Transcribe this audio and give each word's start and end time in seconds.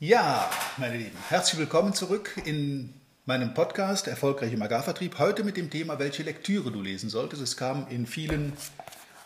Ja, 0.00 0.50
meine 0.76 0.96
Lieben, 0.96 1.16
herzlich 1.28 1.60
willkommen 1.60 1.94
zurück 1.94 2.36
in 2.44 2.92
meinem 3.26 3.54
Podcast 3.54 4.08
Erfolgreich 4.08 4.52
im 4.52 4.60
Agrarvertrieb. 4.60 5.20
Heute 5.20 5.44
mit 5.44 5.56
dem 5.56 5.70
Thema, 5.70 6.00
welche 6.00 6.24
Lektüre 6.24 6.72
du 6.72 6.82
lesen 6.82 7.08
solltest. 7.08 7.40
Es 7.40 7.56
kam 7.56 7.86
in 7.88 8.08
vielen 8.08 8.54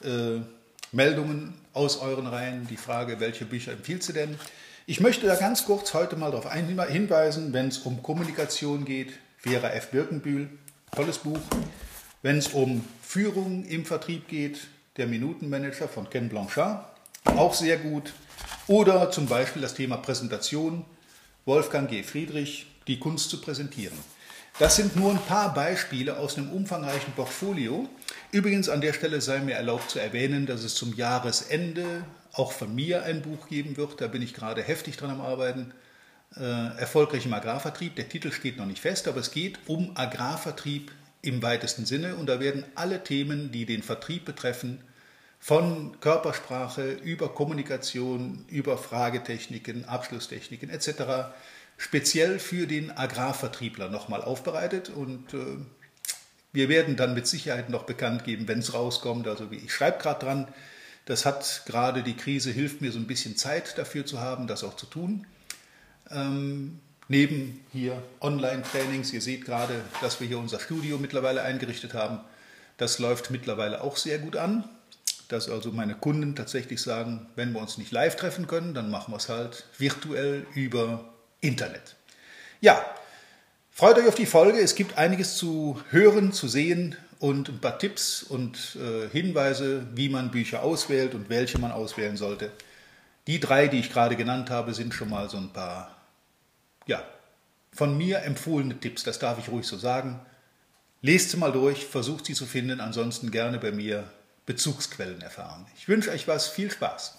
äh, 0.04 0.40
Meldungen 0.92 1.54
aus 1.72 1.96
euren 1.96 2.26
Reihen 2.26 2.66
die 2.68 2.76
Frage, 2.76 3.18
welche 3.18 3.46
Bücher 3.46 3.72
empfiehlst 3.72 4.10
du 4.10 4.12
denn? 4.12 4.38
Ich 4.84 5.00
möchte 5.00 5.26
da 5.26 5.36
ganz 5.36 5.64
kurz 5.64 5.94
heute 5.94 6.16
mal 6.16 6.32
darauf 6.32 6.52
hinweisen, 6.52 7.54
wenn 7.54 7.68
es 7.68 7.78
um 7.78 8.02
Kommunikation 8.02 8.84
geht, 8.84 9.14
Vera 9.38 9.70
F. 9.70 9.90
Birkenbühl, 9.90 10.50
tolles 10.94 11.16
Buch. 11.16 11.40
Wenn 12.20 12.36
es 12.36 12.48
um 12.48 12.84
Führung 13.02 13.64
im 13.64 13.86
Vertrieb 13.86 14.28
geht, 14.28 14.66
der 14.98 15.06
Minutenmanager 15.06 15.88
von 15.88 16.10
Ken 16.10 16.28
Blanchard, 16.28 16.84
auch 17.24 17.54
sehr 17.54 17.78
gut. 17.78 18.12
Oder 18.68 19.10
zum 19.10 19.26
Beispiel 19.26 19.62
das 19.62 19.74
Thema 19.74 19.96
Präsentation, 19.96 20.84
Wolfgang 21.46 21.88
G. 21.88 22.02
Friedrich, 22.02 22.66
die 22.86 22.98
Kunst 22.98 23.30
zu 23.30 23.40
präsentieren. 23.40 23.96
Das 24.58 24.76
sind 24.76 24.94
nur 24.94 25.10
ein 25.10 25.22
paar 25.22 25.54
Beispiele 25.54 26.18
aus 26.18 26.36
einem 26.36 26.50
umfangreichen 26.50 27.14
Portfolio. 27.14 27.88
Übrigens 28.30 28.68
an 28.68 28.82
der 28.82 28.92
Stelle 28.92 29.22
sei 29.22 29.38
mir 29.38 29.54
erlaubt 29.54 29.90
zu 29.90 29.98
erwähnen, 29.98 30.44
dass 30.44 30.64
es 30.64 30.74
zum 30.74 30.94
Jahresende 30.94 32.04
auch 32.34 32.52
von 32.52 32.74
mir 32.74 33.04
ein 33.04 33.22
Buch 33.22 33.48
geben 33.48 33.78
wird. 33.78 34.02
Da 34.02 34.06
bin 34.06 34.20
ich 34.20 34.34
gerade 34.34 34.62
heftig 34.62 34.98
dran 34.98 35.10
am 35.10 35.22
Arbeiten. 35.22 35.72
Äh, 36.36 36.42
erfolgreich 36.78 37.24
im 37.24 37.32
Agrarvertrieb. 37.32 37.96
Der 37.96 38.10
Titel 38.10 38.32
steht 38.32 38.58
noch 38.58 38.66
nicht 38.66 38.82
fest, 38.82 39.08
aber 39.08 39.20
es 39.20 39.30
geht 39.30 39.58
um 39.66 39.96
Agrarvertrieb 39.96 40.92
im 41.22 41.40
weitesten 41.40 41.86
Sinne. 41.86 42.16
Und 42.16 42.26
da 42.26 42.38
werden 42.38 42.64
alle 42.74 43.02
Themen, 43.02 43.50
die 43.50 43.64
den 43.64 43.82
Vertrieb 43.82 44.26
betreffen, 44.26 44.80
von 45.38 46.00
Körpersprache 46.00 46.92
über 46.92 47.28
Kommunikation, 47.28 48.44
über 48.48 48.76
Fragetechniken, 48.76 49.84
Abschlusstechniken 49.84 50.68
etc. 50.70 51.30
speziell 51.76 52.38
für 52.38 52.66
den 52.66 52.90
Agrarvertriebler 52.90 53.88
nochmal 53.88 54.22
aufbereitet 54.22 54.90
und 54.90 55.32
äh, 55.34 55.58
wir 56.52 56.68
werden 56.68 56.96
dann 56.96 57.14
mit 57.14 57.26
Sicherheit 57.26 57.70
noch 57.70 57.84
bekannt 57.84 58.24
geben, 58.24 58.48
wenn 58.48 58.60
es 58.60 58.74
rauskommt. 58.74 59.28
Also 59.28 59.48
ich 59.50 59.72
schreibe 59.72 60.02
gerade 60.02 60.24
dran, 60.24 60.48
das 61.04 61.24
hat 61.24 61.62
gerade 61.66 62.02
die 62.02 62.16
Krise, 62.16 62.50
hilft 62.50 62.80
mir 62.80 62.90
so 62.90 62.98
ein 62.98 63.06
bisschen 63.06 63.36
Zeit 63.36 63.78
dafür 63.78 64.04
zu 64.06 64.20
haben, 64.20 64.46
das 64.46 64.64
auch 64.64 64.74
zu 64.74 64.86
tun. 64.86 65.26
Ähm, 66.10 66.80
neben 67.06 67.60
hier 67.72 68.02
Online-Trainings, 68.20 69.12
ihr 69.12 69.20
seht 69.20 69.44
gerade, 69.44 69.84
dass 70.00 70.20
wir 70.20 70.26
hier 70.26 70.38
unser 70.38 70.58
Studio 70.58 70.98
mittlerweile 70.98 71.42
eingerichtet 71.42 71.94
haben. 71.94 72.20
Das 72.76 72.98
läuft 72.98 73.30
mittlerweile 73.30 73.82
auch 73.82 73.96
sehr 73.96 74.18
gut 74.18 74.36
an 74.36 74.68
dass 75.28 75.50
also 75.50 75.70
meine 75.72 75.94
Kunden 75.94 76.34
tatsächlich 76.34 76.80
sagen, 76.80 77.26
wenn 77.36 77.52
wir 77.52 77.60
uns 77.60 77.78
nicht 77.78 77.92
live 77.92 78.16
treffen 78.16 78.46
können, 78.46 78.74
dann 78.74 78.90
machen 78.90 79.12
wir 79.12 79.18
es 79.18 79.28
halt 79.28 79.64
virtuell 79.76 80.46
über 80.54 81.12
Internet. 81.40 81.96
Ja, 82.60 82.84
freut 83.70 83.98
euch 83.98 84.08
auf 84.08 84.14
die 84.14 84.26
Folge. 84.26 84.58
Es 84.58 84.74
gibt 84.74 84.96
einiges 84.96 85.36
zu 85.36 85.80
hören, 85.90 86.32
zu 86.32 86.48
sehen 86.48 86.96
und 87.18 87.48
ein 87.50 87.60
paar 87.60 87.78
Tipps 87.78 88.22
und 88.22 88.76
äh, 88.76 89.08
Hinweise, 89.10 89.86
wie 89.94 90.08
man 90.08 90.30
Bücher 90.30 90.62
auswählt 90.62 91.14
und 91.14 91.28
welche 91.28 91.58
man 91.58 91.72
auswählen 91.72 92.16
sollte. 92.16 92.50
Die 93.26 93.38
drei, 93.38 93.68
die 93.68 93.80
ich 93.80 93.92
gerade 93.92 94.16
genannt 94.16 94.48
habe, 94.48 94.72
sind 94.72 94.94
schon 94.94 95.10
mal 95.10 95.28
so 95.28 95.36
ein 95.36 95.52
paar, 95.52 95.94
ja, 96.86 97.04
von 97.72 97.98
mir 97.98 98.22
empfohlene 98.22 98.80
Tipps. 98.80 99.04
Das 99.04 99.18
darf 99.18 99.38
ich 99.38 99.50
ruhig 99.50 99.66
so 99.66 99.76
sagen. 99.76 100.20
Lest 101.02 101.30
sie 101.30 101.36
mal 101.36 101.52
durch, 101.52 101.86
versucht 101.86 102.26
sie 102.26 102.34
zu 102.34 102.46
finden, 102.46 102.80
ansonsten 102.80 103.30
gerne 103.30 103.58
bei 103.58 103.70
mir 103.70 104.10
Bezugsquellen 104.48 105.20
erfahren. 105.20 105.66
Ich 105.76 105.88
wünsche 105.88 106.10
euch 106.10 106.26
was, 106.26 106.48
viel 106.48 106.70
Spaß. 106.70 107.18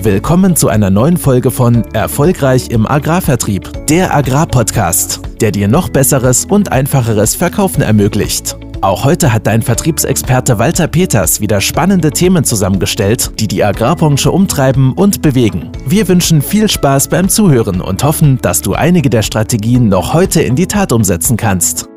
Willkommen 0.00 0.54
zu 0.56 0.68
einer 0.68 0.90
neuen 0.90 1.16
Folge 1.18 1.50
von 1.50 1.84
Erfolgreich 1.92 2.70
im 2.70 2.86
Agrarvertrieb, 2.86 3.86
der 3.88 4.14
Agrarpodcast, 4.14 5.20
der 5.40 5.50
dir 5.50 5.66
noch 5.66 5.88
besseres 5.88 6.44
und 6.46 6.70
einfacheres 6.70 7.34
Verkaufen 7.34 7.82
ermöglicht. 7.82 8.56
Auch 8.80 9.04
heute 9.04 9.32
hat 9.32 9.46
dein 9.46 9.60
Vertriebsexperte 9.60 10.58
Walter 10.58 10.86
Peters 10.86 11.40
wieder 11.40 11.60
spannende 11.60 12.12
Themen 12.12 12.44
zusammengestellt, 12.44 13.32
die 13.40 13.48
die 13.48 13.62
Agrarbranche 13.62 14.30
umtreiben 14.30 14.94
und 14.94 15.20
bewegen. 15.20 15.70
Wir 15.84 16.06
wünschen 16.06 16.40
viel 16.40 16.68
Spaß 16.68 17.08
beim 17.08 17.28
Zuhören 17.28 17.80
und 17.80 18.04
hoffen, 18.04 18.38
dass 18.40 18.62
du 18.62 18.74
einige 18.74 19.10
der 19.10 19.22
Strategien 19.22 19.88
noch 19.88 20.14
heute 20.14 20.40
in 20.40 20.54
die 20.54 20.68
Tat 20.68 20.92
umsetzen 20.92 21.36
kannst. 21.36 21.89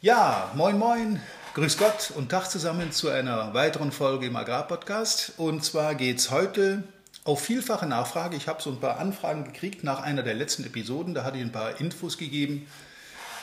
Ja, 0.00 0.52
moin 0.54 0.78
moin, 0.78 1.20
grüß 1.54 1.76
Gott 1.76 2.12
und 2.14 2.28
Tag 2.28 2.48
zusammen 2.48 2.92
zu 2.92 3.08
einer 3.08 3.52
weiteren 3.52 3.90
Folge 3.90 4.26
im 4.26 4.36
Agrarpodcast. 4.36 5.32
Und 5.38 5.64
zwar 5.64 5.96
geht 5.96 6.18
es 6.18 6.30
heute 6.30 6.84
auf 7.24 7.42
vielfache 7.42 7.84
Nachfrage. 7.84 8.36
Ich 8.36 8.46
habe 8.46 8.62
so 8.62 8.70
ein 8.70 8.78
paar 8.78 9.00
Anfragen 9.00 9.42
gekriegt 9.42 9.82
nach 9.82 10.00
einer 10.00 10.22
der 10.22 10.34
letzten 10.34 10.62
Episoden. 10.62 11.14
Da 11.14 11.24
hatte 11.24 11.38
ich 11.38 11.42
ein 11.42 11.50
paar 11.50 11.80
Infos 11.80 12.16
gegeben 12.16 12.68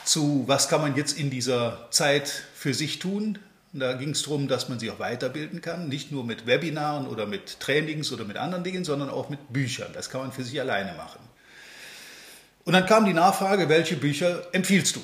zu, 0.06 0.44
was 0.46 0.70
kann 0.70 0.80
man 0.80 0.96
jetzt 0.96 1.18
in 1.18 1.28
dieser 1.28 1.88
Zeit 1.90 2.30
für 2.54 2.72
sich 2.72 3.00
tun. 3.00 3.38
Da 3.74 3.92
ging 3.92 4.12
es 4.12 4.22
darum, 4.22 4.48
dass 4.48 4.70
man 4.70 4.78
sich 4.78 4.90
auch 4.90 4.98
weiterbilden 4.98 5.60
kann, 5.60 5.90
nicht 5.90 6.10
nur 6.10 6.24
mit 6.24 6.46
Webinaren 6.46 7.06
oder 7.06 7.26
mit 7.26 7.60
Trainings 7.60 8.12
oder 8.12 8.24
mit 8.24 8.38
anderen 8.38 8.64
Dingen, 8.64 8.86
sondern 8.86 9.10
auch 9.10 9.28
mit 9.28 9.52
Büchern. 9.52 9.90
Das 9.92 10.08
kann 10.08 10.22
man 10.22 10.32
für 10.32 10.42
sich 10.42 10.58
alleine 10.58 10.94
machen. 10.94 11.20
Und 12.64 12.72
dann 12.72 12.86
kam 12.86 13.04
die 13.04 13.12
Nachfrage, 13.12 13.68
welche 13.68 13.96
Bücher 13.96 14.42
empfiehlst 14.52 14.96
du? 14.96 15.02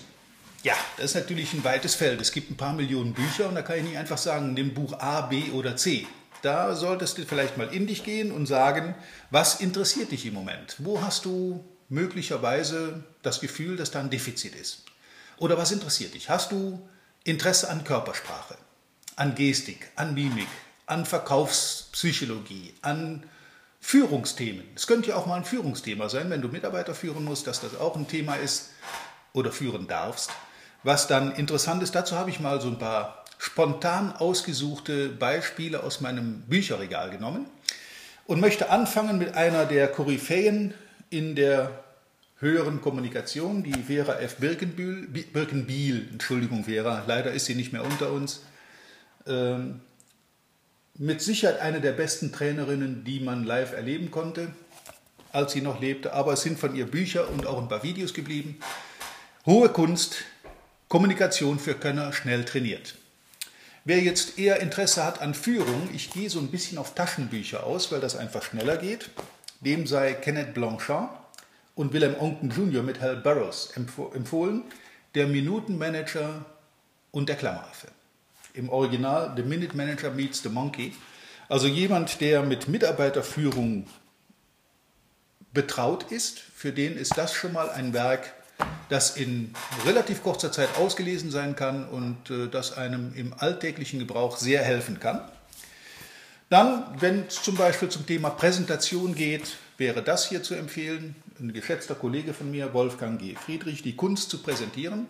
Ja, 0.62 0.76
das 0.96 1.06
ist 1.06 1.14
natürlich 1.16 1.52
ein 1.54 1.64
weites 1.64 1.96
Feld. 1.96 2.20
Es 2.20 2.30
gibt 2.30 2.50
ein 2.50 2.56
paar 2.56 2.72
Millionen 2.72 3.14
Bücher 3.14 3.48
und 3.48 3.56
da 3.56 3.62
kann 3.62 3.78
ich 3.78 3.84
nicht 3.84 3.96
einfach 3.96 4.18
sagen, 4.18 4.54
nimm 4.54 4.74
Buch 4.74 4.92
A, 5.00 5.22
B 5.22 5.50
oder 5.50 5.76
C. 5.76 6.06
Da 6.42 6.76
solltest 6.76 7.18
du 7.18 7.24
vielleicht 7.24 7.56
mal 7.56 7.72
in 7.74 7.88
dich 7.88 8.04
gehen 8.04 8.30
und 8.30 8.46
sagen, 8.46 8.94
was 9.30 9.60
interessiert 9.60 10.12
dich 10.12 10.24
im 10.24 10.34
Moment? 10.34 10.76
Wo 10.78 11.02
hast 11.02 11.24
du 11.24 11.64
möglicherweise 11.88 13.02
das 13.22 13.40
Gefühl, 13.40 13.76
dass 13.76 13.90
da 13.90 14.00
ein 14.00 14.10
Defizit 14.10 14.54
ist? 14.54 14.84
Oder 15.36 15.58
was 15.58 15.72
interessiert 15.72 16.14
dich? 16.14 16.28
Hast 16.28 16.52
du 16.52 16.80
Interesse 17.24 17.68
an 17.68 17.82
Körpersprache, 17.82 18.56
an 19.16 19.34
Gestik, 19.34 19.88
an 19.96 20.14
Mimik, 20.14 20.48
an 20.86 21.06
Verkaufspsychologie, 21.06 22.74
an 22.82 23.24
Führungsthemen? 23.80 24.64
Es 24.76 24.86
könnte 24.86 25.10
ja 25.10 25.16
auch 25.16 25.26
mal 25.26 25.36
ein 25.36 25.44
Führungsthema 25.44 26.08
sein, 26.08 26.30
wenn 26.30 26.42
du 26.42 26.48
Mitarbeiter 26.48 26.94
führen 26.94 27.24
musst, 27.24 27.48
dass 27.48 27.60
das 27.60 27.76
auch 27.76 27.96
ein 27.96 28.06
Thema 28.06 28.36
ist 28.36 28.70
oder 29.32 29.50
führen 29.50 29.88
darfst. 29.88 30.30
Was 30.82 31.06
dann 31.06 31.34
interessant 31.36 31.82
ist, 31.82 31.94
dazu 31.94 32.16
habe 32.16 32.30
ich 32.30 32.40
mal 32.40 32.60
so 32.60 32.68
ein 32.68 32.78
paar 32.78 33.24
spontan 33.38 34.12
ausgesuchte 34.12 35.08
Beispiele 35.08 35.82
aus 35.82 36.00
meinem 36.00 36.42
Bücherregal 36.42 37.10
genommen 37.10 37.46
und 38.26 38.40
möchte 38.40 38.70
anfangen 38.70 39.18
mit 39.18 39.34
einer 39.34 39.64
der 39.64 39.88
Koryphäen 39.88 40.74
in 41.10 41.34
der 41.34 41.70
höheren 42.38 42.80
Kommunikation, 42.80 43.62
die 43.62 43.72
Vera 43.72 44.18
F. 44.18 44.36
Birkenbühl, 44.36 45.06
Birkenbiel, 45.06 46.08
Entschuldigung 46.12 46.64
Vera, 46.64 47.04
leider 47.06 47.30
ist 47.32 47.46
sie 47.46 47.54
nicht 47.54 47.72
mehr 47.72 47.84
unter 47.84 48.10
uns. 48.10 48.42
Ähm, 49.26 49.80
mit 50.98 51.22
Sicherheit 51.22 51.60
eine 51.60 51.80
der 51.80 51.92
besten 51.92 52.32
Trainerinnen, 52.32 53.04
die 53.04 53.20
man 53.20 53.44
live 53.44 53.72
erleben 53.72 54.10
konnte, 54.10 54.52
als 55.32 55.52
sie 55.52 55.60
noch 55.60 55.80
lebte, 55.80 56.12
aber 56.12 56.32
es 56.32 56.42
sind 56.42 56.58
von 56.58 56.74
ihr 56.74 56.86
Bücher 56.86 57.28
und 57.30 57.46
auch 57.46 57.60
ein 57.60 57.68
paar 57.68 57.82
Videos 57.82 58.12
geblieben. 58.12 58.58
Hohe 59.46 59.68
Kunst, 59.68 60.24
Kommunikation 60.92 61.58
für 61.58 61.72
Könner 61.72 62.12
schnell 62.12 62.44
trainiert. 62.44 62.96
Wer 63.86 64.00
jetzt 64.00 64.38
eher 64.38 64.60
Interesse 64.60 65.02
hat 65.02 65.22
an 65.22 65.32
Führung, 65.32 65.88
ich 65.94 66.10
gehe 66.10 66.28
so 66.28 66.38
ein 66.38 66.50
bisschen 66.50 66.76
auf 66.76 66.94
Taschenbücher 66.94 67.64
aus, 67.64 67.90
weil 67.90 68.00
das 68.00 68.14
einfach 68.14 68.42
schneller 68.42 68.76
geht, 68.76 69.08
dem 69.62 69.86
sei 69.86 70.12
Kenneth 70.12 70.52
Blanchard 70.52 71.08
und 71.74 71.94
Willem 71.94 72.14
Onken 72.20 72.50
Jr. 72.50 72.82
mit 72.82 73.00
Hal 73.00 73.16
Burroughs 73.16 73.72
empfohlen, 73.74 74.64
der 75.14 75.28
Minutenmanager 75.28 76.44
und 77.10 77.30
der 77.30 77.36
Klammeraffe. 77.36 77.88
Im 78.52 78.68
Original 78.68 79.32
The 79.34 79.44
Minute 79.44 79.74
Manager 79.74 80.10
Meets 80.10 80.42
the 80.42 80.50
Monkey. 80.50 80.92
Also 81.48 81.68
jemand, 81.68 82.20
der 82.20 82.42
mit 82.42 82.68
Mitarbeiterführung 82.68 83.86
betraut 85.54 86.12
ist, 86.12 86.38
für 86.38 86.70
den 86.70 86.98
ist 86.98 87.16
das 87.16 87.32
schon 87.32 87.54
mal 87.54 87.70
ein 87.70 87.94
Werk, 87.94 88.34
das 88.88 89.16
in 89.16 89.54
relativ 89.86 90.22
kurzer 90.22 90.52
Zeit 90.52 90.76
ausgelesen 90.76 91.30
sein 91.30 91.56
kann 91.56 91.88
und 91.88 92.30
äh, 92.30 92.48
das 92.48 92.76
einem 92.76 93.14
im 93.14 93.32
alltäglichen 93.36 93.98
Gebrauch 93.98 94.36
sehr 94.36 94.62
helfen 94.62 95.00
kann. 95.00 95.20
Dann, 96.50 96.84
wenn 97.00 97.26
es 97.26 97.42
zum 97.42 97.56
Beispiel 97.56 97.88
zum 97.88 98.06
Thema 98.06 98.28
Präsentation 98.28 99.14
geht, 99.14 99.56
wäre 99.78 100.02
das 100.02 100.28
hier 100.28 100.42
zu 100.42 100.54
empfehlen. 100.54 101.16
Ein 101.40 101.54
geschätzter 101.54 101.94
Kollege 101.94 102.34
von 102.34 102.50
mir, 102.50 102.74
Wolfgang 102.74 103.18
G. 103.18 103.34
Friedrich, 103.34 103.82
die 103.82 103.96
Kunst 103.96 104.28
zu 104.28 104.42
präsentieren. 104.42 105.06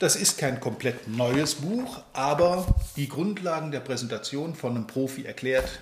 Das 0.00 0.16
ist 0.16 0.38
kein 0.38 0.60
komplett 0.60 1.06
neues 1.08 1.56
Buch, 1.56 2.02
aber 2.14 2.66
die 2.96 3.08
Grundlagen 3.08 3.70
der 3.70 3.80
Präsentation 3.80 4.54
von 4.54 4.74
einem 4.74 4.86
Profi 4.86 5.24
erklärt, 5.26 5.80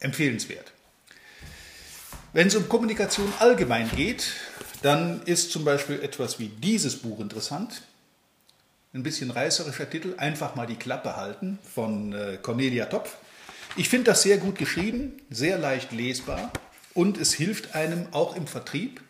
empfehlenswert. 0.00 0.72
Wenn 2.32 2.46
es 2.46 2.56
um 2.56 2.68
Kommunikation 2.68 3.30
allgemein 3.38 3.90
geht, 3.94 4.32
dann 4.82 5.22
ist 5.22 5.52
zum 5.52 5.64
Beispiel 5.64 6.00
etwas 6.02 6.38
wie 6.38 6.48
dieses 6.48 6.96
Buch 6.96 7.20
interessant. 7.20 7.82
Ein 8.92 9.02
bisschen 9.02 9.30
reißerischer 9.30 9.88
Titel, 9.88 10.14
einfach 10.18 10.54
mal 10.54 10.66
die 10.66 10.76
Klappe 10.76 11.16
halten 11.16 11.58
von 11.72 12.12
äh, 12.12 12.38
Cornelia 12.42 12.86
Topf. 12.86 13.16
Ich 13.76 13.88
finde 13.88 14.10
das 14.10 14.22
sehr 14.22 14.36
gut 14.36 14.58
geschrieben, 14.58 15.14
sehr 15.30 15.56
leicht 15.56 15.92
lesbar 15.92 16.52
und 16.92 17.16
es 17.16 17.32
hilft 17.32 17.74
einem 17.74 18.06
auch 18.10 18.36
im 18.36 18.46
Vertrieb 18.46 19.00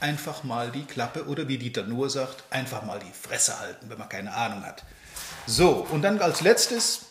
einfach 0.00 0.42
mal 0.42 0.70
die 0.72 0.82
Klappe 0.82 1.26
oder 1.26 1.46
wie 1.46 1.58
Dieter 1.58 1.84
Nuhr 1.84 2.10
sagt, 2.10 2.42
einfach 2.50 2.82
mal 2.84 2.98
die 2.98 3.12
Fresse 3.12 3.60
halten, 3.60 3.86
wenn 3.88 3.98
man 3.98 4.08
keine 4.08 4.34
Ahnung 4.34 4.64
hat. 4.64 4.82
So, 5.46 5.86
und 5.90 6.02
dann 6.02 6.20
als 6.20 6.40
letztes 6.40 7.02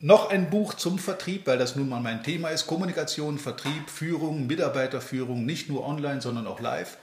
noch 0.00 0.28
ein 0.28 0.50
Buch 0.50 0.74
zum 0.74 0.98
Vertrieb, 0.98 1.46
weil 1.46 1.56
das 1.56 1.76
nun 1.76 1.88
mal 1.88 2.00
mein 2.00 2.22
Thema 2.22 2.48
ist. 2.48 2.66
Kommunikation, 2.66 3.38
Vertrieb, 3.38 3.88
Führung, 3.88 4.46
Mitarbeiterführung, 4.46 5.46
nicht 5.46 5.70
nur 5.70 5.86
online, 5.86 6.20
sondern 6.20 6.46
auch 6.46 6.60
live. 6.60 6.98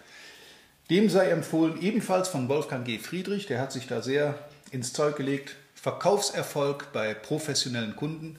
Dem 0.91 1.09
sei 1.09 1.29
empfohlen, 1.29 1.81
ebenfalls 1.81 2.27
von 2.27 2.49
Wolfgang 2.49 2.83
G. 2.83 2.99
Friedrich, 2.99 3.45
der 3.45 3.61
hat 3.61 3.71
sich 3.71 3.87
da 3.87 4.01
sehr 4.01 4.37
ins 4.71 4.91
Zeug 4.91 5.15
gelegt. 5.15 5.55
Verkaufserfolg 5.73 6.91
bei 6.91 7.13
professionellen 7.13 7.95
Kunden. 7.95 8.35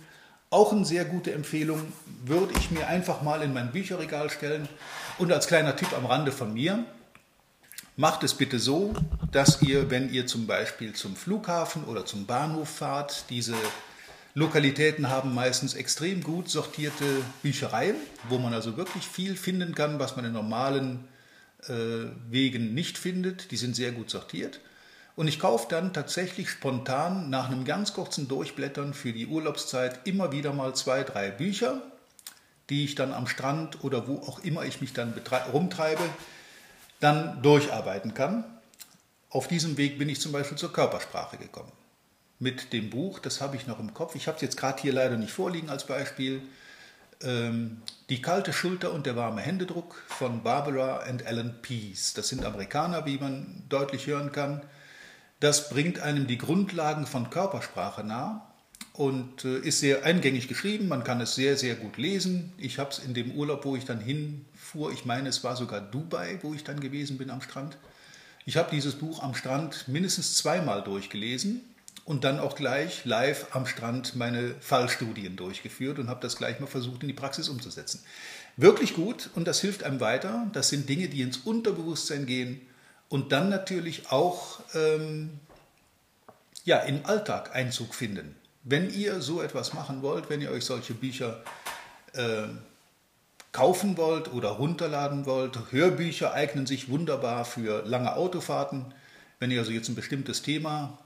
Auch 0.50 0.70
eine 0.70 0.84
sehr 0.84 1.06
gute 1.06 1.32
Empfehlung, 1.32 1.80
würde 2.26 2.52
ich 2.58 2.70
mir 2.70 2.88
einfach 2.88 3.22
mal 3.22 3.40
in 3.40 3.54
mein 3.54 3.72
Bücherregal 3.72 4.28
stellen. 4.28 4.68
Und 5.16 5.32
als 5.32 5.46
kleiner 5.46 5.76
Tipp 5.76 5.96
am 5.96 6.04
Rande 6.04 6.30
von 6.30 6.52
mir, 6.52 6.84
macht 7.96 8.22
es 8.22 8.34
bitte 8.34 8.58
so, 8.58 8.92
dass 9.30 9.62
ihr, 9.62 9.90
wenn 9.90 10.12
ihr 10.12 10.26
zum 10.26 10.46
Beispiel 10.46 10.92
zum 10.92 11.16
Flughafen 11.16 11.84
oder 11.84 12.04
zum 12.04 12.26
Bahnhof 12.26 12.68
fahrt, 12.68 13.30
diese 13.30 13.54
Lokalitäten 14.34 15.08
haben 15.08 15.34
meistens 15.34 15.72
extrem 15.72 16.22
gut 16.22 16.50
sortierte 16.50 17.06
Büchereien, 17.42 17.96
wo 18.28 18.36
man 18.36 18.52
also 18.52 18.76
wirklich 18.76 19.04
viel 19.06 19.36
finden 19.36 19.74
kann, 19.74 19.98
was 19.98 20.16
man 20.16 20.26
in 20.26 20.32
normalen 20.34 21.08
Wegen 21.68 22.74
nicht 22.74 22.98
findet. 22.98 23.50
Die 23.50 23.56
sind 23.56 23.76
sehr 23.76 23.92
gut 23.92 24.10
sortiert. 24.10 24.60
Und 25.14 25.28
ich 25.28 25.38
kaufe 25.38 25.66
dann 25.68 25.92
tatsächlich 25.92 26.48
spontan 26.48 27.28
nach 27.28 27.50
einem 27.50 27.64
ganz 27.64 27.92
kurzen 27.92 28.28
Durchblättern 28.28 28.94
für 28.94 29.12
die 29.12 29.26
Urlaubszeit 29.26 30.06
immer 30.06 30.32
wieder 30.32 30.52
mal 30.52 30.74
zwei, 30.74 31.02
drei 31.02 31.30
Bücher, 31.30 31.82
die 32.70 32.84
ich 32.84 32.94
dann 32.94 33.12
am 33.12 33.26
Strand 33.26 33.84
oder 33.84 34.08
wo 34.08 34.16
auch 34.20 34.42
immer 34.42 34.64
ich 34.64 34.80
mich 34.80 34.94
dann 34.94 35.12
rumtreibe, 35.52 36.02
dann 37.00 37.42
durcharbeiten 37.42 38.14
kann. 38.14 38.44
Auf 39.28 39.48
diesem 39.48 39.76
Weg 39.76 39.98
bin 39.98 40.08
ich 40.08 40.20
zum 40.20 40.32
Beispiel 40.32 40.56
zur 40.56 40.72
Körpersprache 40.72 41.36
gekommen. 41.36 41.72
Mit 42.38 42.72
dem 42.72 42.88
Buch, 42.88 43.18
das 43.18 43.40
habe 43.40 43.56
ich 43.56 43.66
noch 43.66 43.78
im 43.78 43.92
Kopf, 43.92 44.14
ich 44.14 44.26
habe 44.28 44.36
es 44.36 44.42
jetzt 44.42 44.56
gerade 44.56 44.80
hier 44.80 44.94
leider 44.94 45.16
nicht 45.16 45.32
vorliegen 45.32 45.68
als 45.68 45.86
Beispiel, 45.86 46.40
ähm, 47.24 47.82
Die 48.08 48.20
kalte 48.22 48.52
Schulter 48.52 48.92
und 48.92 49.06
der 49.06 49.16
warme 49.16 49.40
Händedruck 49.40 50.02
von 50.06 50.42
Barbara 50.42 51.08
und 51.08 51.26
Alan 51.26 51.54
Pease. 51.62 52.12
Das 52.14 52.28
sind 52.28 52.44
Amerikaner, 52.44 53.06
wie 53.06 53.18
man 53.18 53.62
deutlich 53.68 54.06
hören 54.06 54.32
kann. 54.32 54.62
Das 55.40 55.70
bringt 55.70 55.98
einem 55.98 56.26
die 56.26 56.38
Grundlagen 56.38 57.06
von 57.06 57.30
Körpersprache 57.30 58.04
nahe 58.04 58.42
und 58.92 59.44
äh, 59.44 59.58
ist 59.58 59.80
sehr 59.80 60.04
eingängig 60.04 60.48
geschrieben. 60.48 60.88
Man 60.88 61.04
kann 61.04 61.20
es 61.20 61.34
sehr, 61.34 61.56
sehr 61.56 61.74
gut 61.74 61.96
lesen. 61.96 62.52
Ich 62.58 62.78
habe 62.78 62.90
es 62.90 62.98
in 62.98 63.14
dem 63.14 63.32
Urlaub, 63.32 63.64
wo 63.64 63.74
ich 63.74 63.84
dann 63.84 64.00
hinfuhr, 64.00 64.92
ich 64.92 65.04
meine, 65.04 65.28
es 65.28 65.42
war 65.42 65.56
sogar 65.56 65.80
Dubai, 65.80 66.38
wo 66.42 66.54
ich 66.54 66.64
dann 66.64 66.80
gewesen 66.80 67.18
bin 67.18 67.30
am 67.30 67.40
Strand. 67.40 67.76
Ich 68.44 68.56
habe 68.56 68.70
dieses 68.70 68.96
Buch 68.96 69.22
am 69.22 69.34
Strand 69.34 69.88
mindestens 69.88 70.36
zweimal 70.36 70.82
durchgelesen 70.82 71.62
und 72.04 72.24
dann 72.24 72.40
auch 72.40 72.56
gleich 72.56 73.04
live 73.04 73.46
am 73.54 73.66
Strand 73.66 74.16
meine 74.16 74.54
Fallstudien 74.60 75.36
durchgeführt 75.36 75.98
und 75.98 76.08
habe 76.08 76.20
das 76.20 76.36
gleich 76.36 76.58
mal 76.58 76.66
versucht 76.66 77.02
in 77.02 77.08
die 77.08 77.14
Praxis 77.14 77.48
umzusetzen. 77.48 78.02
Wirklich 78.56 78.94
gut 78.94 79.30
und 79.34 79.46
das 79.46 79.60
hilft 79.60 79.84
einem 79.84 80.00
weiter. 80.00 80.48
Das 80.52 80.68
sind 80.68 80.88
Dinge, 80.88 81.08
die 81.08 81.22
ins 81.22 81.38
Unterbewusstsein 81.38 82.26
gehen 82.26 82.60
und 83.08 83.32
dann 83.32 83.48
natürlich 83.48 84.10
auch 84.10 84.60
ähm, 84.74 85.38
ja, 86.64 86.78
im 86.78 87.04
Alltag 87.06 87.54
Einzug 87.54 87.94
finden. 87.94 88.34
Wenn 88.64 88.90
ihr 88.92 89.20
so 89.20 89.42
etwas 89.42 89.72
machen 89.74 90.02
wollt, 90.02 90.30
wenn 90.30 90.40
ihr 90.40 90.50
euch 90.50 90.64
solche 90.64 90.94
Bücher 90.94 91.42
äh, 92.14 92.44
kaufen 93.52 93.96
wollt 93.96 94.32
oder 94.32 94.50
runterladen 94.50 95.26
wollt, 95.26 95.58
Hörbücher 95.70 96.32
eignen 96.32 96.66
sich 96.66 96.88
wunderbar 96.88 97.44
für 97.44 97.84
lange 97.84 98.14
Autofahrten. 98.16 98.94
Wenn 99.38 99.50
ihr 99.50 99.60
also 99.60 99.72
jetzt 99.72 99.88
ein 99.88 99.94
bestimmtes 99.94 100.42
Thema 100.42 100.98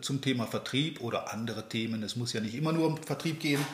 zum 0.00 0.20
Thema 0.20 0.46
Vertrieb 0.46 1.00
oder 1.00 1.32
andere 1.32 1.68
Themen, 1.68 2.02
es 2.02 2.16
muss 2.16 2.32
ja 2.32 2.40
nicht 2.40 2.54
immer 2.54 2.72
nur 2.72 2.86
um 2.86 2.96
Vertrieb 3.02 3.40
gehen, 3.40 3.64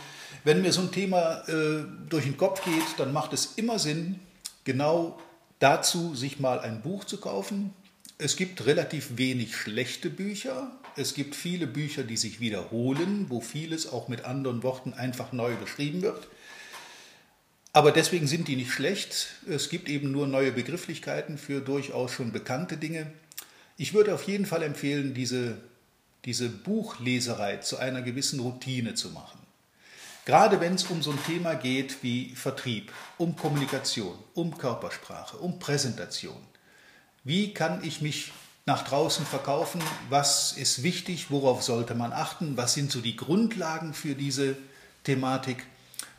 wenn 0.44 0.62
mir 0.62 0.72
so 0.72 0.82
ein 0.82 0.92
Thema 0.92 1.42
äh, 1.48 1.84
durch 2.08 2.24
den 2.24 2.36
Kopf 2.36 2.64
geht, 2.64 2.84
dann 2.98 3.12
macht 3.12 3.32
es 3.32 3.54
immer 3.56 3.78
Sinn, 3.78 4.20
genau 4.64 5.18
dazu 5.58 6.14
sich 6.14 6.38
mal 6.38 6.60
ein 6.60 6.82
Buch 6.82 7.04
zu 7.04 7.18
kaufen. 7.18 7.72
Es 8.18 8.36
gibt 8.36 8.64
relativ 8.66 9.16
wenig 9.16 9.56
schlechte 9.56 10.10
Bücher. 10.10 10.70
Es 10.96 11.14
gibt 11.14 11.34
viele 11.34 11.66
Bücher, 11.66 12.02
die 12.02 12.16
sich 12.16 12.40
wiederholen, 12.40 13.26
wo 13.28 13.40
vieles 13.40 13.92
auch 13.92 14.08
mit 14.08 14.24
anderen 14.24 14.62
Worten 14.62 14.94
einfach 14.94 15.32
neu 15.32 15.54
beschrieben 15.56 16.02
wird. 16.02 16.28
Aber 17.72 17.92
deswegen 17.92 18.26
sind 18.26 18.48
die 18.48 18.56
nicht 18.56 18.70
schlecht. 18.70 19.34
Es 19.48 19.68
gibt 19.68 19.88
eben 19.88 20.10
nur 20.10 20.26
neue 20.26 20.52
Begrifflichkeiten 20.52 21.36
für 21.36 21.60
durchaus 21.60 22.12
schon 22.12 22.32
bekannte 22.32 22.78
Dinge. 22.78 23.12
Ich 23.76 23.92
würde 23.92 24.14
auf 24.14 24.22
jeden 24.22 24.46
Fall 24.46 24.62
empfehlen, 24.62 25.12
diese, 25.12 25.58
diese 26.26 26.48
Buchleserei 26.48 27.58
zu 27.58 27.78
einer 27.78 28.02
gewissen 28.02 28.40
Routine 28.40 28.94
zu 28.94 29.10
machen. 29.10 29.38
Gerade 30.24 30.60
wenn 30.60 30.74
es 30.74 30.82
um 30.84 31.02
so 31.02 31.12
ein 31.12 31.24
Thema 31.24 31.54
geht 31.54 32.02
wie 32.02 32.34
Vertrieb, 32.34 32.92
um 33.16 33.36
Kommunikation, 33.36 34.18
um 34.34 34.58
Körpersprache, 34.58 35.36
um 35.36 35.60
Präsentation. 35.60 36.36
Wie 37.22 37.54
kann 37.54 37.82
ich 37.84 38.02
mich 38.02 38.32
nach 38.66 38.82
draußen 38.82 39.24
verkaufen? 39.24 39.80
Was 40.10 40.52
ist 40.52 40.82
wichtig? 40.82 41.30
Worauf 41.30 41.62
sollte 41.62 41.94
man 41.94 42.12
achten? 42.12 42.56
Was 42.56 42.74
sind 42.74 42.90
so 42.90 43.00
die 43.00 43.14
Grundlagen 43.14 43.94
für 43.94 44.16
diese 44.16 44.56
Thematik? 45.04 45.64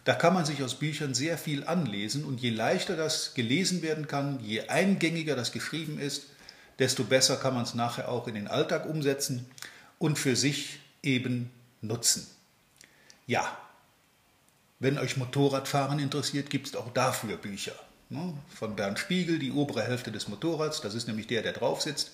Da 0.06 0.14
kann 0.14 0.34
man 0.34 0.46
sich 0.46 0.64
aus 0.64 0.76
Büchern 0.76 1.14
sehr 1.14 1.38
viel 1.38 1.66
anlesen 1.66 2.24
und 2.24 2.40
je 2.40 2.52
leichter 2.52 2.96
das 2.96 3.34
gelesen 3.34 3.82
werden 3.82 4.08
kann, 4.08 4.40
je 4.42 4.70
eingängiger 4.70 5.36
das 5.36 5.52
geschrieben 5.52 6.00
ist, 6.00 6.28
desto 6.80 7.04
besser 7.04 7.36
kann 7.36 7.56
man 7.56 7.64
es 7.64 7.74
nachher 7.74 8.08
auch 8.08 8.26
in 8.30 8.36
den 8.36 8.48
Alltag 8.48 8.86
umsetzen 8.86 9.46
und 10.00 10.18
für 10.18 10.36
sich 10.36 10.80
eben 11.04 11.52
nutzen. 11.82 12.28
Ja, 13.26 13.58
wenn 14.80 14.98
euch 14.98 15.18
Motorradfahren 15.18 16.00
interessiert, 16.00 16.50
gibt 16.50 16.68
es 16.68 16.76
auch 16.76 16.92
dafür 16.94 17.38
Bücher. 17.38 17.74
Ne? 18.10 18.34
Von 18.54 18.76
Bernd 18.76 19.00
Spiegel, 19.00 19.40
die 19.40 19.52
obere 19.52 19.84
Hälfte 19.84 20.12
des 20.12 20.28
Motorrads, 20.28 20.82
das 20.82 20.94
ist 20.94 21.08
nämlich 21.08 21.28
der, 21.28 21.42
der 21.42 21.54
drauf 21.54 21.82
sitzt. 21.82 22.12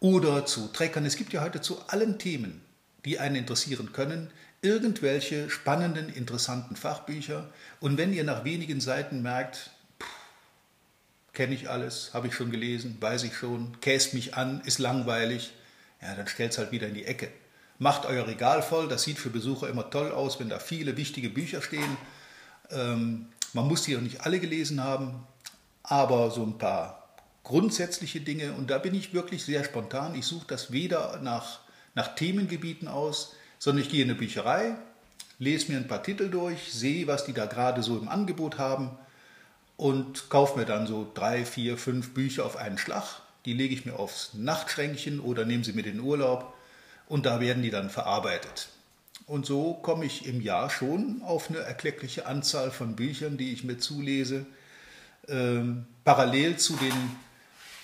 Oder 0.00 0.46
zu 0.46 0.68
Treckern. 0.68 1.04
Es 1.04 1.16
gibt 1.16 1.32
ja 1.32 1.42
heute 1.42 1.60
zu 1.60 1.80
allen 1.88 2.18
Themen, 2.18 2.60
die 3.04 3.18
einen 3.18 3.34
interessieren 3.34 3.92
können, 3.92 4.30
irgendwelche 4.62 5.50
spannenden, 5.50 6.08
interessanten 6.08 6.76
Fachbücher. 6.76 7.50
Und 7.80 7.98
wenn 7.98 8.12
ihr 8.12 8.24
nach 8.24 8.44
wenigen 8.44 8.80
Seiten 8.80 9.22
merkt, 9.22 9.70
kenne 11.32 11.54
ich 11.54 11.68
alles, 11.68 12.14
habe 12.14 12.28
ich 12.28 12.34
schon 12.34 12.50
gelesen, 12.50 12.96
weiß 13.00 13.24
ich 13.24 13.36
schon, 13.36 13.80
käst 13.80 14.14
mich 14.14 14.34
an, 14.34 14.60
ist 14.64 14.78
langweilig, 14.78 15.52
ja, 16.02 16.14
dann 16.14 16.26
stellt 16.26 16.52
es 16.52 16.58
halt 16.58 16.72
wieder 16.72 16.86
in 16.86 16.94
die 16.94 17.04
Ecke. 17.04 17.28
Macht 17.78 18.06
euer 18.06 18.26
Regal 18.26 18.62
voll, 18.62 18.88
das 18.88 19.02
sieht 19.02 19.18
für 19.18 19.30
Besucher 19.30 19.68
immer 19.68 19.88
toll 19.90 20.10
aus, 20.10 20.40
wenn 20.40 20.48
da 20.48 20.58
viele 20.58 20.96
wichtige 20.96 21.30
Bücher 21.30 21.62
stehen. 21.62 21.96
Ähm, 22.70 23.26
man 23.52 23.66
muss 23.66 23.82
die 23.82 23.96
auch 23.96 24.00
nicht 24.00 24.22
alle 24.22 24.40
gelesen 24.40 24.82
haben, 24.82 25.26
aber 25.82 26.30
so 26.30 26.42
ein 26.42 26.58
paar 26.58 27.08
grundsätzliche 27.44 28.20
Dinge. 28.20 28.52
Und 28.52 28.70
da 28.70 28.78
bin 28.78 28.94
ich 28.94 29.14
wirklich 29.14 29.44
sehr 29.44 29.64
spontan. 29.64 30.14
Ich 30.14 30.26
suche 30.26 30.46
das 30.48 30.72
weder 30.72 31.20
nach, 31.22 31.60
nach 31.94 32.14
Themengebieten 32.14 32.88
aus, 32.88 33.34
sondern 33.58 33.84
ich 33.84 33.90
gehe 33.90 34.02
in 34.02 34.10
eine 34.10 34.18
Bücherei, 34.18 34.76
lese 35.38 35.72
mir 35.72 35.78
ein 35.78 35.88
paar 35.88 36.02
Titel 36.02 36.28
durch, 36.28 36.72
sehe, 36.72 37.06
was 37.06 37.24
die 37.24 37.32
da 37.32 37.46
gerade 37.46 37.82
so 37.82 37.96
im 37.96 38.08
Angebot 38.08 38.58
haben 38.58 38.90
und 39.76 40.28
kaufe 40.28 40.58
mir 40.58 40.66
dann 40.66 40.86
so 40.86 41.10
drei, 41.14 41.44
vier, 41.44 41.78
fünf 41.78 42.12
Bücher 42.12 42.44
auf 42.44 42.56
einen 42.56 42.78
Schlag. 42.78 43.22
Die 43.44 43.52
lege 43.52 43.74
ich 43.74 43.86
mir 43.86 43.98
aufs 43.98 44.34
Nachtschränkchen 44.34 45.20
oder 45.20 45.44
nehme 45.44 45.64
sie 45.64 45.72
mit 45.72 45.86
in 45.86 45.94
den 45.94 46.00
Urlaub 46.00 46.54
und 47.08 47.26
da 47.26 47.40
werden 47.40 47.62
die 47.62 47.70
dann 47.70 47.90
verarbeitet. 47.90 48.68
Und 49.26 49.46
so 49.46 49.74
komme 49.74 50.04
ich 50.04 50.26
im 50.26 50.40
Jahr 50.40 50.70
schon 50.70 51.22
auf 51.22 51.50
eine 51.50 51.58
erkleckliche 51.58 52.26
Anzahl 52.26 52.70
von 52.70 52.96
Büchern, 52.96 53.36
die 53.36 53.52
ich 53.52 53.64
mir 53.64 53.78
zulese, 53.78 54.46
ähm, 55.28 55.86
parallel 56.04 56.56
zu 56.56 56.76
den 56.76 56.94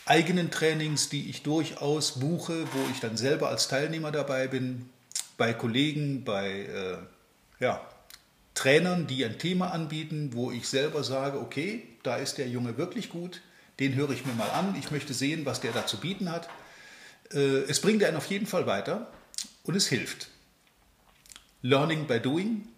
eigenen 0.07 0.51
Trainings, 0.51 1.09
die 1.09 1.29
ich 1.29 1.43
durchaus 1.43 2.19
buche, 2.19 2.65
wo 2.73 2.91
ich 2.91 3.01
dann 3.01 3.17
selber 3.17 3.49
als 3.49 3.69
Teilnehmer 3.69 4.13
dabei 4.13 4.49
bin, 4.49 4.89
bei 5.37 5.53
Kollegen, 5.53 6.25
bei 6.25 6.63
äh, 6.63 6.99
ja, 7.61 7.81
Trainern, 8.55 9.07
die 9.07 9.25
ein 9.25 9.39
Thema 9.39 9.73
anbieten, 9.73 10.31
wo 10.33 10.51
ich 10.51 10.69
selber 10.69 11.03
sage, 11.03 11.41
okay, 11.41 11.83
da 12.03 12.17
ist 12.17 12.39
der 12.39 12.49
Junge 12.49 12.79
wirklich 12.79 13.11
gut, 13.11 13.41
den 13.81 13.95
höre 13.95 14.11
ich 14.11 14.25
mir 14.25 14.35
mal 14.35 14.51
an, 14.51 14.77
ich 14.79 14.91
möchte 14.91 15.15
sehen, 15.15 15.45
was 15.47 15.61
der 15.61 15.73
da 15.73 15.87
zu 15.87 15.99
bieten 15.99 16.31
hat. 16.31 16.49
Äh, 17.33 17.63
es 17.69 17.81
bringt 17.81 18.05
einen 18.05 18.17
auf 18.17 18.27
jeden 18.27 18.47
Fall 18.47 18.67
weiter 18.67 19.11
und 19.65 19.75
es 19.75 19.87
hilft. 19.87 20.29
Learning 21.63 22.07
by 22.07 22.21
Doing. 22.21 22.69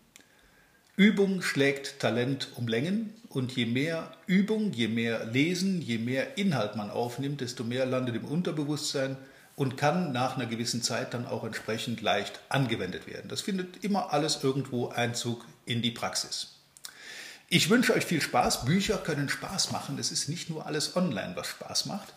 Übung 0.96 1.42
schlägt 1.42 2.00
Talent 2.00 2.48
um 2.54 2.68
Längen 2.68 3.12
und 3.28 3.52
je 3.52 3.66
mehr 3.66 4.12
Übung, 4.26 4.72
je 4.72 4.88
mehr 4.88 5.26
Lesen, 5.26 5.82
je 5.82 5.98
mehr 5.98 6.38
Inhalt 6.38 6.76
man 6.76 6.90
aufnimmt, 6.90 7.42
desto 7.42 7.64
mehr 7.64 7.84
landet 7.84 8.16
im 8.16 8.24
Unterbewusstsein 8.24 9.18
und 9.56 9.76
kann 9.76 10.12
nach 10.12 10.36
einer 10.36 10.46
gewissen 10.46 10.82
Zeit 10.82 11.12
dann 11.12 11.26
auch 11.26 11.44
entsprechend 11.44 12.00
leicht 12.00 12.40
angewendet 12.48 13.06
werden. 13.06 13.28
Das 13.28 13.42
findet 13.42 13.84
immer 13.84 14.12
alles 14.12 14.42
irgendwo 14.42 14.88
Einzug 14.88 15.44
in 15.66 15.82
die 15.82 15.90
Praxis. 15.90 16.55
Ich 17.48 17.70
wünsche 17.70 17.94
euch 17.94 18.04
viel 18.04 18.20
Spaß. 18.20 18.64
Bücher 18.64 18.98
können 18.98 19.28
Spaß 19.28 19.70
machen. 19.70 19.98
Es 20.00 20.10
ist 20.10 20.28
nicht 20.28 20.50
nur 20.50 20.66
alles 20.66 20.96
online, 20.96 21.36
was 21.36 21.46
Spaß 21.46 21.86
macht. 21.86 22.12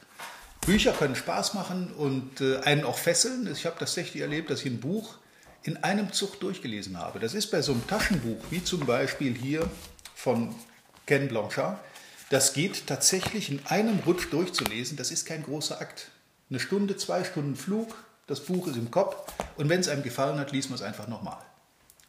Bücher 0.61 0.91
können 0.91 1.15
Spaß 1.15 1.53
machen 1.53 1.93
und 1.93 2.41
äh, 2.41 2.57
einen 2.61 2.83
auch 2.83 2.97
fesseln. 2.97 3.47
Ich 3.51 3.67
habe 3.67 3.77
tatsächlich 3.77 4.23
erlebt, 4.23 4.49
dass 4.49 4.61
ich 4.61 4.65
ein 4.65 4.79
Buch 4.79 5.15
in 5.61 5.77
einem 5.77 6.11
Zug 6.13 6.39
durchgelesen 6.39 6.97
habe. 6.97 7.19
Das 7.19 7.35
ist 7.35 7.51
bei 7.51 7.61
so 7.61 7.73
einem 7.73 7.85
Taschenbuch, 7.85 8.43
wie 8.49 8.63
zum 8.63 8.85
Beispiel 8.87 9.35
hier 9.35 9.69
von 10.15 10.55
Ken 11.05 11.27
Blanchard. 11.27 11.79
Das 12.31 12.53
geht 12.53 12.87
tatsächlich 12.87 13.51
in 13.51 13.63
einem 13.67 13.99
Rutsch 13.99 14.31
durchzulesen. 14.31 14.97
Das 14.97 15.11
ist 15.11 15.25
kein 15.25 15.43
großer 15.43 15.79
Akt. 15.79 16.09
Eine 16.49 16.59
Stunde, 16.59 16.97
zwei 16.97 17.23
Stunden 17.23 17.55
Flug, 17.55 17.95
das 18.25 18.39
Buch 18.39 18.67
ist 18.67 18.77
im 18.77 18.89
Kopf 18.89 19.31
und 19.57 19.69
wenn 19.69 19.79
es 19.79 19.87
einem 19.87 20.01
gefallen 20.01 20.39
hat, 20.39 20.51
liest 20.51 20.69
man 20.69 20.77
es 20.77 20.81
einfach 20.81 21.07
nochmal. 21.07 21.37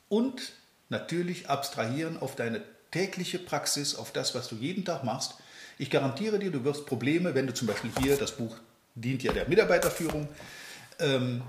Und 0.08 0.52
natürlich 0.88 1.50
abstrahieren 1.50 2.18
auf 2.18 2.36
deine 2.36 2.62
tägliche 2.90 3.38
Praxis, 3.38 3.94
auf 3.94 4.12
das, 4.12 4.34
was 4.34 4.48
du 4.48 4.56
jeden 4.56 4.84
Tag 4.84 5.04
machst. 5.04 5.34
Ich 5.78 5.90
garantiere 5.90 6.38
dir, 6.38 6.50
du 6.50 6.64
wirst 6.64 6.86
Probleme, 6.86 7.34
wenn 7.34 7.46
du 7.46 7.54
zum 7.54 7.66
Beispiel 7.66 7.90
hier, 8.00 8.16
das 8.16 8.36
Buch 8.36 8.56
dient 8.94 9.22
ja 9.22 9.32
der 9.32 9.48
Mitarbeiterführung, 9.48 10.28
ähm, 10.98 11.42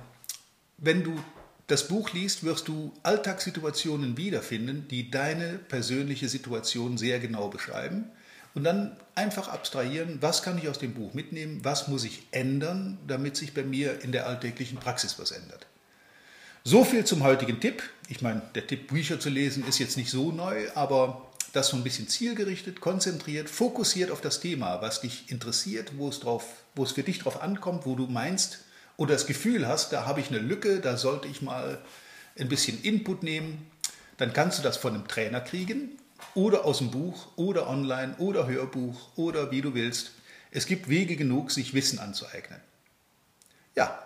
wenn 0.77 1.03
du 1.03 1.19
das 1.67 1.87
Buch 1.87 2.11
liest, 2.11 2.43
wirst 2.43 2.67
du 2.67 2.93
Alltagssituationen 3.03 4.17
wiederfinden, 4.17 4.87
die 4.89 5.09
deine 5.09 5.57
persönliche 5.57 6.27
Situation 6.27 6.97
sehr 6.97 7.19
genau 7.19 7.47
beschreiben. 7.47 8.11
Und 8.53 8.65
dann 8.65 8.97
einfach 9.15 9.47
abstrahieren, 9.47 10.17
was 10.21 10.43
kann 10.43 10.57
ich 10.57 10.67
aus 10.67 10.79
dem 10.79 10.93
Buch 10.93 11.13
mitnehmen, 11.13 11.63
was 11.63 11.87
muss 11.87 12.03
ich 12.03 12.23
ändern, 12.31 12.97
damit 13.07 13.37
sich 13.37 13.53
bei 13.53 13.63
mir 13.63 14.01
in 14.01 14.11
der 14.11 14.27
alltäglichen 14.27 14.77
Praxis 14.77 15.17
was 15.19 15.31
ändert. 15.31 15.65
So 16.65 16.83
viel 16.83 17.05
zum 17.05 17.23
heutigen 17.23 17.61
Tipp. 17.61 17.81
Ich 18.09 18.21
meine, 18.21 18.41
der 18.53 18.67
Tipp, 18.67 18.89
Bücher 18.89 19.19
zu 19.19 19.29
lesen, 19.29 19.65
ist 19.65 19.79
jetzt 19.79 19.95
nicht 19.95 20.11
so 20.11 20.31
neu, 20.31 20.67
aber 20.75 21.30
das 21.51 21.67
so 21.67 21.77
ein 21.77 21.83
bisschen 21.83 22.07
zielgerichtet, 22.07 22.81
konzentriert, 22.81 23.49
fokussiert 23.49 24.11
auf 24.11 24.21
das 24.21 24.39
Thema, 24.39 24.81
was 24.81 25.01
dich 25.01 25.29
interessiert, 25.31 25.93
wo 25.97 26.09
es, 26.09 26.19
drauf, 26.19 26.45
wo 26.75 26.83
es 26.83 26.93
für 26.93 27.03
dich 27.03 27.19
drauf 27.19 27.41
ankommt, 27.41 27.85
wo 27.85 27.95
du 27.95 28.07
meinst 28.07 28.59
oder 28.97 29.13
das 29.13 29.25
Gefühl 29.25 29.67
hast, 29.67 29.91
da 29.91 30.05
habe 30.05 30.19
ich 30.19 30.29
eine 30.29 30.39
Lücke, 30.39 30.79
da 30.79 30.97
sollte 30.97 31.27
ich 31.27 31.41
mal 31.41 31.79
ein 32.39 32.49
bisschen 32.49 32.81
Input 32.83 33.23
nehmen, 33.23 33.69
dann 34.17 34.33
kannst 34.33 34.59
du 34.59 34.63
das 34.63 34.77
von 34.77 34.93
einem 34.93 35.07
Trainer 35.07 35.41
kriegen 35.41 35.97
oder 36.35 36.65
aus 36.65 36.77
dem 36.77 36.91
Buch 36.91 37.27
oder 37.35 37.67
online 37.67 38.15
oder 38.17 38.47
Hörbuch 38.47 39.17
oder 39.17 39.51
wie 39.51 39.61
du 39.61 39.73
willst. 39.73 40.11
Es 40.51 40.65
gibt 40.65 40.89
Wege 40.89 41.15
genug, 41.15 41.51
sich 41.51 41.73
Wissen 41.73 41.99
anzueignen. 41.99 42.59
Ja, 43.75 43.97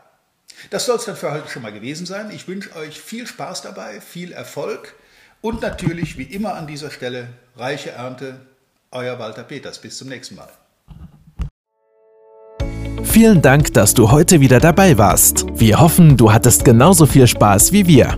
das 0.70 0.86
soll 0.86 0.98
es 0.98 1.06
dann 1.06 1.18
für 1.18 1.32
heute 1.32 1.50
schon 1.50 1.64
mal 1.64 1.74
gewesen 1.74 2.06
sein. 2.06 2.32
Ich 2.32 2.48
wünsche 2.48 2.76
euch 2.76 3.00
viel 3.00 3.28
Spaß 3.28 3.64
dabei, 3.64 4.00
viel 4.00 4.32
Erfolg 4.32 4.96
und 5.46 5.62
natürlich, 5.62 6.18
wie 6.18 6.24
immer 6.24 6.56
an 6.56 6.66
dieser 6.66 6.90
Stelle, 6.90 7.28
reiche 7.56 7.92
Ernte. 7.92 8.40
Euer 8.90 9.20
Walter 9.20 9.44
Peters. 9.44 9.78
Bis 9.78 9.96
zum 9.96 10.10
nächsten 10.10 10.36
Mal. 10.36 10.50
Vielen 13.04 13.44
Dank, 13.44 13.72
dass 13.76 13.94
du 13.94 14.10
heute 14.10 14.42
wieder 14.42 14.60
dabei 14.60 14.98
warst. 14.98 15.46
Wir 15.54 15.80
hoffen, 15.80 16.18
du 16.18 16.34
hattest 16.34 16.66
genauso 16.66 17.06
viel 17.06 17.28
Spaß 17.28 17.72
wie 17.72 17.86
wir. 17.86 18.18